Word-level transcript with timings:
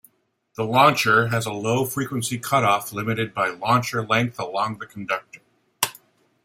The 0.55 0.63
Launcher 0.63 1.27
has 1.27 1.45
a 1.45 1.53
low 1.53 1.85
frequency 1.85 2.39
cutoff 2.39 2.91
limited 2.91 3.35
by 3.35 3.49
launcher 3.49 4.01
length 4.03 4.39
along 4.39 4.79
the 4.79 4.87
conductor. 4.87 5.41